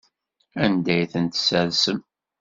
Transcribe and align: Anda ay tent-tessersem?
Anda 0.63 0.91
ay 0.95 1.03
tent-tessersem? 1.11 1.99